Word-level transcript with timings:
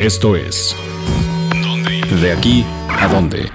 Esto 0.00 0.34
es 0.34 0.74
De 2.22 2.32
aquí 2.32 2.64
a 2.88 3.06
dónde. 3.06 3.50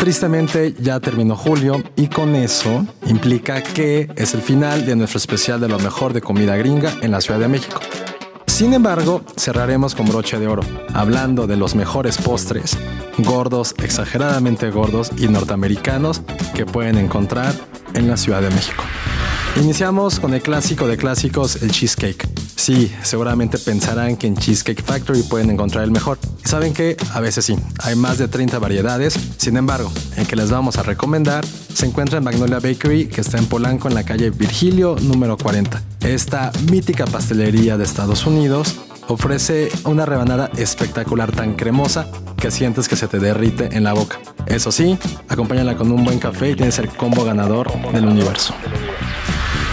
Tristemente 0.00 0.74
ya 0.80 0.98
terminó 0.98 1.36
julio 1.36 1.80
y 1.94 2.08
con 2.08 2.34
eso 2.34 2.84
implica 3.06 3.62
que 3.62 4.08
es 4.16 4.34
el 4.34 4.42
final 4.42 4.84
de 4.86 4.96
nuestro 4.96 5.18
especial 5.18 5.60
de 5.60 5.68
lo 5.68 5.78
mejor 5.78 6.12
de 6.12 6.20
comida 6.20 6.56
gringa 6.56 6.92
en 7.02 7.12
la 7.12 7.20
Ciudad 7.20 7.38
de 7.38 7.46
México. 7.46 7.80
Sin 8.48 8.74
embargo, 8.74 9.22
cerraremos 9.36 9.94
con 9.94 10.08
broche 10.08 10.40
de 10.40 10.48
oro, 10.48 10.64
hablando 10.92 11.46
de 11.46 11.56
los 11.56 11.76
mejores 11.76 12.18
postres, 12.18 12.76
gordos, 13.18 13.76
exageradamente 13.78 14.70
gordos 14.70 15.12
y 15.16 15.28
norteamericanos 15.28 16.22
que 16.52 16.66
pueden 16.66 16.98
encontrar 16.98 17.54
en 17.94 18.08
la 18.08 18.16
Ciudad 18.16 18.42
de 18.42 18.50
México. 18.50 18.82
Iniciamos 19.54 20.18
con 20.18 20.34
el 20.34 20.42
clásico 20.42 20.88
de 20.88 20.96
clásicos, 20.96 21.62
el 21.62 21.70
cheesecake. 21.70 22.39
Sí, 22.60 22.92
seguramente 23.02 23.56
pensarán 23.56 24.18
que 24.18 24.26
en 24.26 24.36
Cheesecake 24.36 24.82
Factory 24.82 25.22
pueden 25.22 25.48
encontrar 25.48 25.82
el 25.82 25.90
mejor. 25.90 26.18
Saben 26.44 26.74
que 26.74 26.94
a 27.14 27.18
veces 27.18 27.46
sí, 27.46 27.56
hay 27.82 27.96
más 27.96 28.18
de 28.18 28.28
30 28.28 28.58
variedades. 28.58 29.18
Sin 29.38 29.56
embargo, 29.56 29.90
el 30.18 30.26
que 30.26 30.36
les 30.36 30.50
vamos 30.50 30.76
a 30.76 30.82
recomendar 30.82 31.42
se 31.46 31.86
encuentra 31.86 32.18
en 32.18 32.24
Magnolia 32.24 32.60
Bakery, 32.60 33.06
que 33.06 33.22
está 33.22 33.38
en 33.38 33.46
Polanco, 33.46 33.88
en 33.88 33.94
la 33.94 34.04
calle 34.04 34.28
Virgilio 34.28 34.94
número 35.00 35.38
40. 35.38 35.82
Esta 36.00 36.52
mítica 36.70 37.06
pastelería 37.06 37.78
de 37.78 37.84
Estados 37.84 38.26
Unidos 38.26 38.76
ofrece 39.08 39.70
una 39.84 40.04
rebanada 40.04 40.50
espectacular 40.58 41.32
tan 41.32 41.54
cremosa 41.54 42.08
que 42.36 42.50
sientes 42.50 42.88
que 42.88 42.96
se 42.96 43.08
te 43.08 43.20
derrite 43.20 43.74
en 43.74 43.84
la 43.84 43.94
boca. 43.94 44.20
Eso 44.44 44.70
sí, 44.70 44.98
acompáñala 45.30 45.76
con 45.76 45.90
un 45.90 46.04
buen 46.04 46.18
café 46.18 46.50
y 46.50 46.56
tienes 46.56 46.78
el 46.78 46.90
combo 46.90 47.24
ganador 47.24 47.72
del 47.90 48.04
universo. 48.04 48.52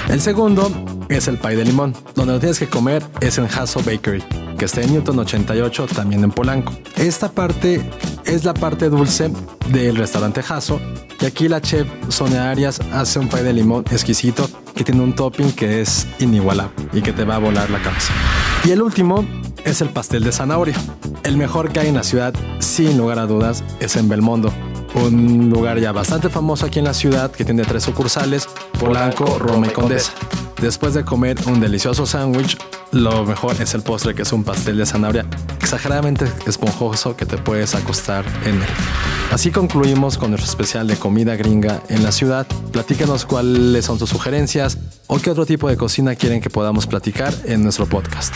El 0.07 0.21
segundo 0.21 0.71
es 1.09 1.27
el 1.27 1.37
pie 1.37 1.55
de 1.55 1.65
limón. 1.65 1.93
Donde 2.15 2.33
lo 2.33 2.39
tienes 2.39 2.59
que 2.59 2.67
comer 2.67 3.03
es 3.21 3.37
en 3.37 3.45
Hasso 3.45 3.81
Bakery, 3.83 4.23
que 4.57 4.65
está 4.65 4.81
en 4.81 4.93
Newton 4.93 5.19
88, 5.19 5.87
también 5.87 6.23
en 6.23 6.31
Polanco. 6.31 6.73
Esta 6.95 7.29
parte 7.29 7.81
es 8.25 8.43
la 8.43 8.53
parte 8.53 8.89
dulce 8.89 9.31
del 9.69 9.95
restaurante 9.95 10.41
Hasso. 10.47 10.79
Y 11.19 11.25
aquí 11.25 11.47
la 11.47 11.61
chef 11.61 11.87
Sonia 12.09 12.51
Arias 12.51 12.79
hace 12.93 13.19
un 13.19 13.27
pie 13.27 13.43
de 13.43 13.53
limón 13.53 13.83
exquisito 13.91 14.49
que 14.75 14.83
tiene 14.83 15.01
un 15.01 15.15
topping 15.15 15.51
que 15.51 15.81
es 15.81 16.07
inigualable 16.19 16.75
y 16.93 17.01
que 17.01 17.11
te 17.11 17.23
va 17.23 17.35
a 17.35 17.39
volar 17.39 17.69
la 17.69 17.81
cabeza. 17.81 18.13
Y 18.63 18.71
el 18.71 18.81
último 18.81 19.25
es 19.65 19.81
el 19.81 19.89
pastel 19.89 20.23
de 20.23 20.31
zanahoria. 20.31 20.75
El 21.23 21.37
mejor 21.37 21.71
que 21.71 21.79
hay 21.79 21.87
en 21.87 21.95
la 21.95 22.03
ciudad, 22.03 22.33
sin 22.59 22.97
lugar 22.97 23.19
a 23.19 23.25
dudas, 23.25 23.63
es 23.79 23.95
en 23.95 24.07
Belmondo 24.07 24.53
un 24.95 25.49
lugar 25.49 25.79
ya 25.79 25.91
bastante 25.91 26.29
famoso 26.29 26.65
aquí 26.65 26.79
en 26.79 26.85
la 26.85 26.93
ciudad 26.93 27.31
que 27.31 27.45
tiene 27.45 27.63
tres 27.63 27.83
sucursales, 27.83 28.47
Polanco, 28.79 29.37
Roma 29.37 29.67
y 29.67 29.69
Condesa. 29.69 30.11
Después 30.61 30.93
de 30.95 31.05
comer 31.05 31.37
un 31.45 31.59
delicioso 31.59 32.05
sándwich, 32.05 32.57
lo 32.91 33.25
mejor 33.25 33.55
es 33.61 33.75
el 33.75 33.83
postre 33.83 34.15
que 34.15 34.23
es 34.23 34.31
un 34.33 34.43
pastel 34.43 34.77
de 34.77 34.85
zanahoria 34.85 35.25
exageradamente 35.59 36.25
esponjoso 36.47 37.15
que 37.15 37.25
te 37.25 37.37
puedes 37.37 37.75
acostar 37.75 38.25
en 38.45 38.55
él. 38.55 38.67
Así 39.31 39.51
concluimos 39.51 40.17
con 40.17 40.31
nuestro 40.31 40.49
especial 40.49 40.87
de 40.87 40.95
comida 40.95 41.35
gringa 41.35 41.83
en 41.89 42.03
la 42.03 42.11
ciudad. 42.11 42.47
Platícanos 42.71 43.25
cuáles 43.25 43.85
son 43.85 43.99
tus 43.99 44.09
sugerencias 44.09 44.77
o 45.07 45.19
qué 45.19 45.29
otro 45.29 45.45
tipo 45.45 45.69
de 45.69 45.77
cocina 45.77 46.15
quieren 46.15 46.41
que 46.41 46.49
podamos 46.49 46.87
platicar 46.87 47.33
en 47.45 47.63
nuestro 47.63 47.85
podcast. 47.85 48.35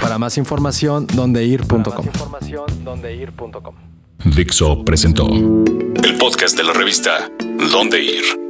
Para 0.00 0.18
más 0.18 0.38
información, 0.38 1.06
dondeir.com. 1.06 2.06
Dixo 4.24 4.84
presentó 4.84 5.28
el 5.28 6.16
podcast 6.18 6.56
de 6.56 6.64
la 6.64 6.72
revista 6.72 7.30
Dónde 7.72 8.02
Ir. 8.02 8.49